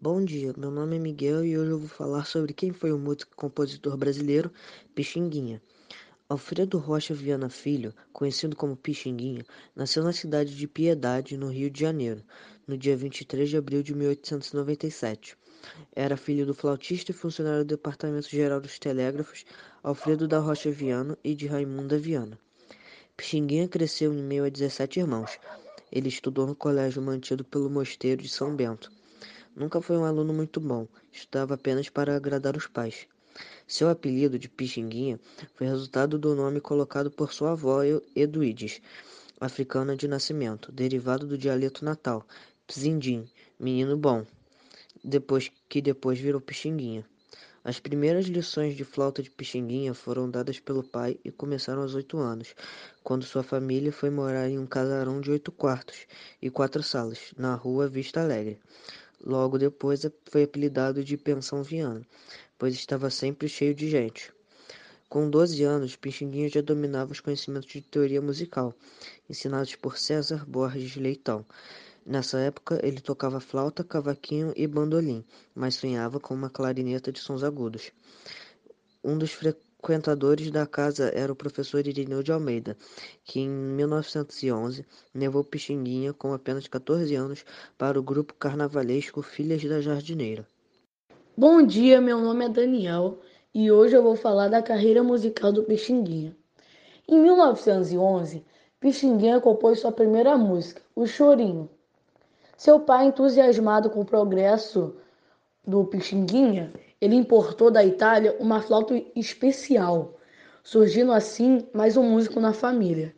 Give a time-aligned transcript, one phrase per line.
[0.00, 2.98] Bom dia, meu nome é Miguel e hoje eu vou falar sobre quem foi o
[2.98, 4.48] músico e compositor brasileiro
[4.94, 5.60] Pixinguinha.
[6.28, 11.80] Alfredo Rocha Viana Filho, conhecido como Pixinguinha, nasceu na cidade de Piedade, no Rio de
[11.80, 12.22] Janeiro,
[12.64, 15.36] no dia 23 de abril de 1897.
[15.96, 19.44] Era filho do flautista e funcionário do Departamento Geral dos Telégrafos
[19.82, 22.38] Alfredo da Rocha Viana e de Raimunda Viana.
[23.16, 25.40] Pixinguinha cresceu em meio a 17 irmãos.
[25.90, 28.96] Ele estudou no colégio mantido pelo Mosteiro de São Bento.
[29.58, 33.08] Nunca foi um aluno muito bom, estudava apenas para agradar os pais.
[33.66, 35.18] Seu apelido de Pixinguinha
[35.56, 37.80] foi resultado do nome colocado por sua avó
[38.14, 38.80] Eduides,
[39.40, 42.24] africana de nascimento, derivado do dialeto natal,
[42.68, 44.24] Pzindim, menino bom,
[45.02, 47.04] depois que depois virou Pixinguinha.
[47.64, 52.16] As primeiras lições de flauta de Pixinguinha foram dadas pelo pai e começaram aos oito
[52.16, 52.54] anos,
[53.02, 56.06] quando sua família foi morar em um casarão de oito quartos
[56.40, 58.60] e quatro salas, na rua Vista Alegre.
[59.24, 62.06] Logo depois foi apelidado de Pensão Viana,
[62.56, 64.32] pois estava sempre cheio de gente.
[65.08, 68.74] Com 12 anos, Pixinguinha já dominava os conhecimentos de teoria musical,
[69.28, 71.46] ensinados por César Borges Leitão.
[72.04, 77.42] Nessa época, ele tocava flauta, cavaquinho e bandolim, mas sonhava com uma clarineta de sons
[77.42, 77.90] agudos.
[79.02, 79.32] Um dos
[79.78, 82.76] frequentadores da casa era o professor Irineu de Almeida,
[83.24, 84.84] que em 1911
[85.14, 87.44] levou Pixinguinha, com apenas 14 anos,
[87.78, 90.46] para o grupo carnavalesco Filhas da Jardineira.
[91.36, 93.18] Bom dia, meu nome é Daniel
[93.54, 96.36] e hoje eu vou falar da carreira musical do Pixinguinha.
[97.08, 98.44] Em 1911,
[98.80, 101.70] Pixinguinha compôs sua primeira música, O Chorinho.
[102.56, 104.96] Seu pai, entusiasmado com o progresso
[105.64, 110.18] do Pixinguinha, ele importou da Itália uma flauta especial,
[110.62, 113.14] surgindo assim mais um músico na família.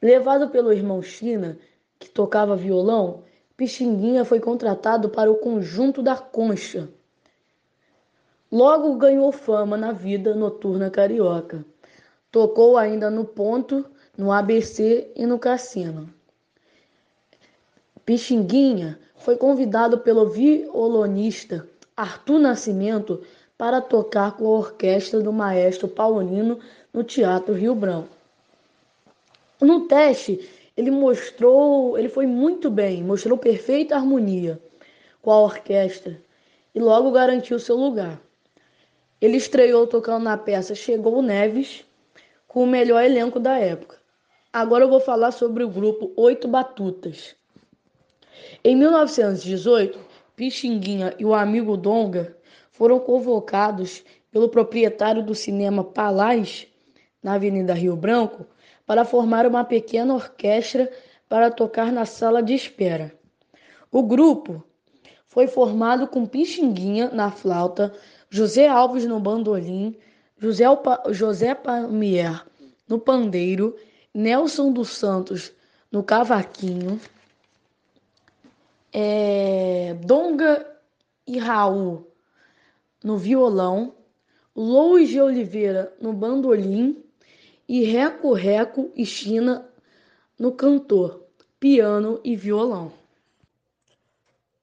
[0.00, 1.58] Levado pelo irmão China,
[1.98, 3.22] que tocava violão,
[3.56, 6.88] Pixinguinha foi contratado para o conjunto da Concha.
[8.50, 11.64] Logo ganhou fama na vida noturna carioca.
[12.30, 13.84] Tocou ainda no Ponto,
[14.16, 16.12] no ABC e no Cassino.
[18.04, 23.22] Pixinguinha foi convidado pelo violonista Arthur Nascimento
[23.56, 26.58] para tocar com a orquestra do maestro Paulino
[26.92, 28.08] no Teatro Rio Branco.
[29.60, 34.60] No teste, ele mostrou, ele foi muito bem, mostrou perfeita harmonia
[35.20, 36.20] com a orquestra
[36.74, 38.20] e logo garantiu seu lugar.
[39.20, 41.84] Ele estreou tocando na peça Chegou Neves
[42.48, 43.96] com o melhor elenco da época.
[44.52, 47.36] Agora eu vou falar sobre o grupo Oito Batutas.
[48.64, 49.98] Em 1918,
[50.36, 52.36] Pixinguinha e o amigo Donga
[52.70, 56.66] foram convocados pelo proprietário do cinema Palais,
[57.22, 58.46] na Avenida Rio Branco,
[58.86, 60.90] para formar uma pequena orquestra
[61.28, 63.14] para tocar na sala de espera.
[63.90, 64.64] O grupo
[65.28, 67.94] foi formado com Pixinguinha na flauta,
[68.28, 69.96] José Alves no bandolim,
[70.38, 70.64] José,
[71.10, 72.44] José Palmier
[72.88, 73.76] no pandeiro,
[74.12, 75.52] Nelson dos Santos
[75.90, 77.00] no cavaquinho,
[78.92, 80.66] é, Donga
[81.26, 82.06] e Raul
[83.02, 83.94] no violão,
[84.54, 87.02] Louis de Oliveira no bandolim
[87.66, 89.68] e Reco Reco e China
[90.38, 91.26] no cantor,
[91.58, 92.92] piano e violão.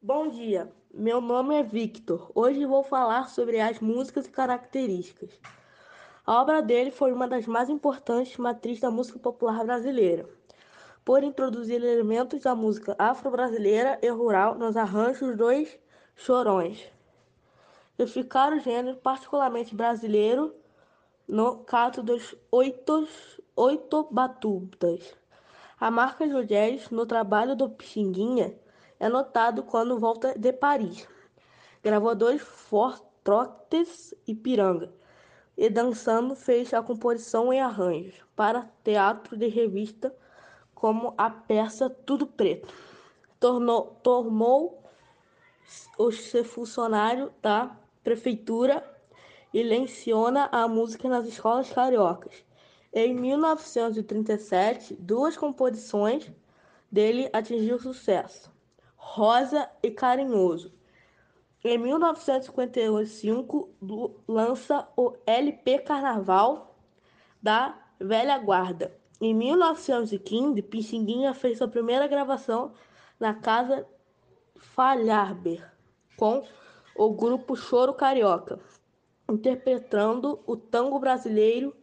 [0.00, 2.30] Bom dia, meu nome é Victor.
[2.34, 5.38] Hoje vou falar sobre as músicas e características.
[6.26, 10.26] A obra dele foi uma das mais importantes matrizes da música popular brasileira
[11.04, 15.68] por introduzir elementos da música afro-brasileira e rural nos arranjos dos
[16.16, 16.90] chorões.
[17.98, 20.54] Justificar o gênero particularmente brasileiro
[21.28, 23.06] no caso dos oito,
[23.54, 25.14] oito batutas.
[25.78, 28.58] A marca do jazz no trabalho do Pixinguinha
[28.98, 31.06] é notado quando volta de Paris.
[31.82, 34.92] Gravou dois Fortrotes e Piranga.
[35.56, 40.14] E dançando fez a composição e arranjos para teatro de revista
[40.84, 42.68] como a peça Tudo Preto.
[43.40, 44.82] Tornou, tornou
[45.96, 48.84] o ser funcionário da prefeitura
[49.50, 52.44] e lenciona a música nas escolas cariocas.
[52.92, 56.30] Em 1937, duas composições
[56.92, 58.52] dele atingiu sucesso:
[58.94, 60.70] Rosa e Carinhoso.
[61.64, 63.70] Em 1955,
[64.28, 66.76] lança o LP Carnaval
[67.42, 69.02] da Velha Guarda.
[69.26, 72.72] Em 1915, Pixinguinha fez sua primeira gravação
[73.18, 73.86] na casa
[74.54, 75.66] Falharber
[76.14, 76.42] com
[76.94, 78.60] o grupo Choro Carioca,
[79.26, 81.74] interpretando o tango brasileiro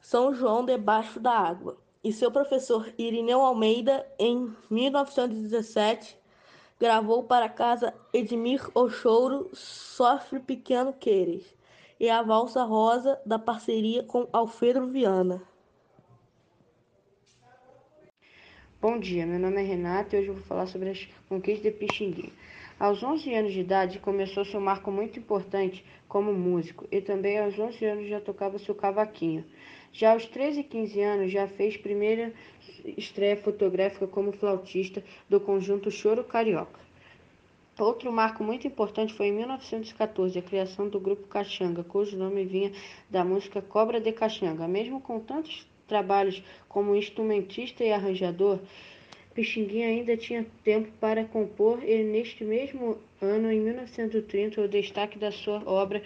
[0.00, 1.76] São João debaixo da água.
[2.04, 6.16] E seu professor Irineu Almeida, em 1917,
[6.78, 11.56] gravou para casa Edmir O Choro, Sofre Pequeno Queres
[11.98, 15.42] e a Valsa Rosa da parceria com Alfredo Viana.
[18.80, 21.76] Bom dia, meu nome é Renato e hoje eu vou falar sobre as conquistas de
[21.76, 22.30] Pixinguinha.
[22.78, 27.58] Aos 11 anos de idade começou seu marco muito importante como músico e também aos
[27.58, 29.44] 11 anos já tocava seu cavaquinho.
[29.92, 32.32] Já aos 13 e 15 anos já fez primeira
[32.96, 36.78] estreia fotográfica como flautista do conjunto Choro Carioca.
[37.80, 42.70] Outro marco muito importante foi em 1914 a criação do grupo Caxanga, cujo nome vinha
[43.10, 44.68] da música Cobra de Caxanga.
[44.68, 48.60] Mesmo com tantos trabalhos como instrumentista e arranjador,
[49.34, 55.30] Pixinguinha ainda tinha tempo para compor e neste mesmo ano, em 1930, o destaque da
[55.30, 56.02] sua obra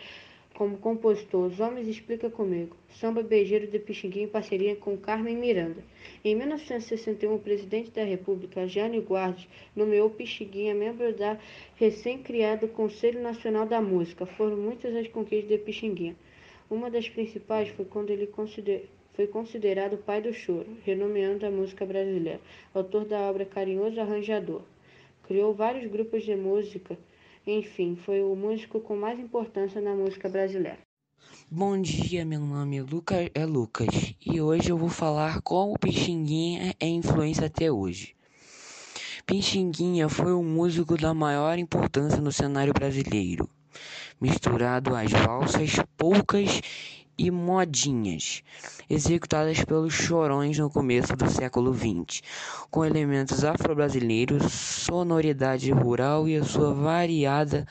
[0.55, 1.47] como compositor.
[1.47, 2.77] Os Homens Explica Comigo.
[2.91, 5.83] Samba Beijeiro de Pixinguinha em parceria com Carmen Miranda.
[6.23, 11.39] Em 1961, o presidente da República, Jânio Guardes, nomeou Pixinguinha membro da
[11.77, 14.27] recém-criado Conselho Nacional da Música.
[14.27, 16.15] Foram muitas as conquistas de Pixinguinha.
[16.71, 18.85] Uma das principais foi quando ele considerou
[19.15, 22.41] foi considerado o pai do choro, renomeando a música brasileira.
[22.75, 24.63] Autor da obra Carinhoso Arranjador.
[25.25, 26.99] Criou vários grupos de música.
[27.47, 30.79] Enfim, foi o músico com mais importância na música brasileira.
[31.51, 36.75] Bom dia, meu nome é Lucas, é Lucas e hoje eu vou falar como Pixinguinha
[36.81, 38.15] é influência até hoje.
[39.27, 43.49] Pixinguinha foi um músico da maior importância no cenário brasileiro,
[44.21, 46.61] misturado às valsas, polcas
[47.17, 48.43] e modinhas,
[48.89, 52.23] executadas pelos chorões no começo do século XX,
[52.71, 57.67] com elementos afro-brasileiros, sonoridade rural e a sua variada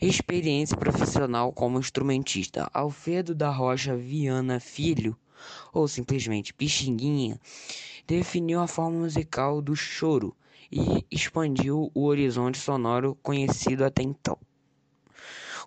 [0.00, 2.68] experiência profissional como instrumentista.
[2.74, 5.16] Alfredo da Rocha Viana Filho,
[5.72, 7.38] ou simplesmente Pixinguinha,
[8.06, 10.34] definiu a forma musical do choro
[10.70, 14.38] e expandiu o horizonte sonoro conhecido até então.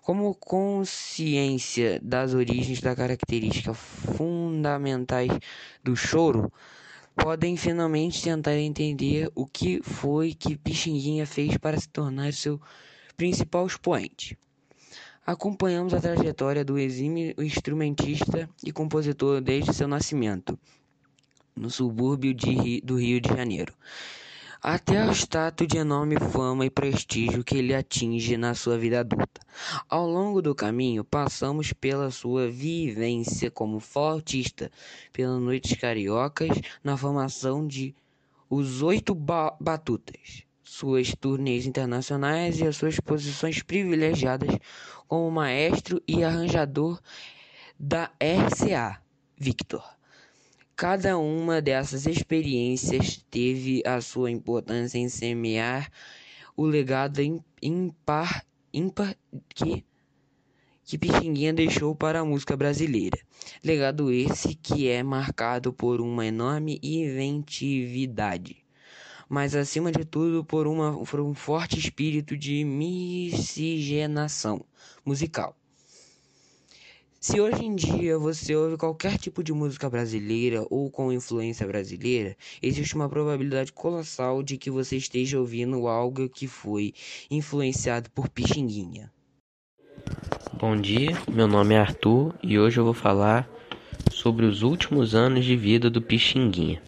[0.06, 5.32] Como consciência das origens das características fundamentais
[5.82, 6.52] do choro,
[7.16, 12.60] podem finalmente tentar entender o que foi que Pixinguinha fez para se tornar seu
[13.16, 14.38] principal expoente.
[15.26, 20.56] Acompanhamos a trajetória do exímio instrumentista e compositor desde seu nascimento,
[21.56, 23.74] no subúrbio de, do Rio de Janeiro
[24.66, 29.40] até o status de enorme fama e prestígio que ele atinge na sua vida adulta.
[29.88, 34.68] Ao longo do caminho, passamos pela sua vivência como flautista,
[35.12, 36.50] pelas noites cariocas,
[36.82, 37.94] na formação de
[38.50, 44.58] Os Oito ba Batutas, suas turnês internacionais e as suas posições privilegiadas
[45.06, 47.00] como maestro e arranjador
[47.78, 49.00] da RCA,
[49.38, 49.95] Victor.
[50.76, 55.90] Cada uma dessas experiências teve a sua importância em semear
[56.54, 57.22] o legado
[57.62, 58.44] ímpar,
[59.54, 59.82] que,
[60.84, 63.18] que Pixinguinha deixou para a música brasileira.
[63.64, 68.58] Legado esse que é marcado por uma enorme inventividade,
[69.30, 74.62] mas acima de tudo por, uma, por um forte espírito de miscigenação
[75.06, 75.56] musical.
[77.26, 82.36] Se hoje em dia você ouve qualquer tipo de música brasileira ou com influência brasileira,
[82.62, 86.94] existe uma probabilidade colossal de que você esteja ouvindo algo que foi
[87.28, 89.12] influenciado por Pixinguinha.
[90.52, 93.50] Bom dia, meu nome é Arthur e hoje eu vou falar
[94.12, 96.80] sobre os últimos anos de vida do Pixinguinha.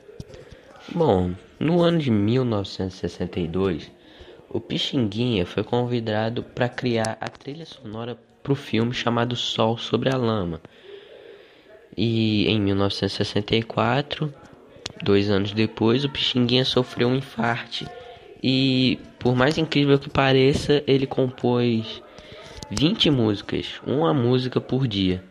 [0.94, 3.90] Bom, no ano de 1962,
[4.48, 8.16] o Pixinguinha foi convidado para criar a trilha sonora
[8.48, 10.58] para o filme chamado Sol sobre a Lama.
[11.94, 14.32] E em 1964,
[15.02, 17.86] dois anos depois, o Pixinguinha sofreu um infarte.
[18.42, 22.02] E por mais incrível que pareça, ele compôs
[22.70, 25.22] 20 músicas, uma música por dia.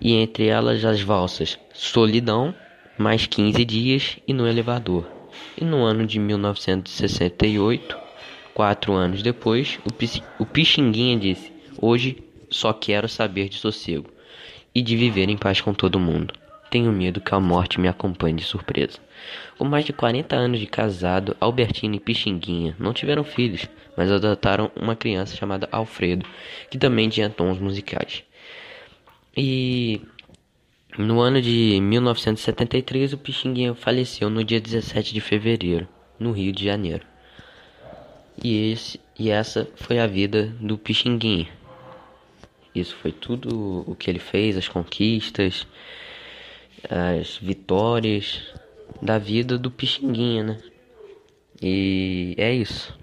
[0.00, 2.52] E entre elas as valsas Solidão,
[2.98, 5.06] mais 15 dias e No Elevador.
[5.56, 7.96] E no ano de 1968,
[8.52, 9.78] quatro anos depois,
[10.38, 12.18] o Pixinguinha disse: Hoje
[12.50, 14.10] só quero saber de sossego
[14.74, 16.34] e de viver em paz com todo mundo.
[16.70, 18.98] Tenho medo que a morte me acompanhe de surpresa.
[19.56, 24.70] Com mais de 40 anos de casado, Albertina e Pixinguinha não tiveram filhos, mas adotaram
[24.76, 26.26] uma criança chamada Alfredo,
[26.70, 28.24] que também tinha tons musicais.
[29.34, 30.02] E
[30.98, 36.62] no ano de 1973, o Pixinguinha faleceu no dia 17 de fevereiro, no Rio de
[36.64, 37.06] Janeiro.
[38.42, 41.59] E, esse, e essa foi a vida do Pixinguinha.
[42.74, 45.66] Isso foi tudo o que ele fez, as conquistas,
[46.88, 48.42] as vitórias
[49.02, 50.58] da vida do Pixinguinha, né?
[51.62, 52.98] E é isso.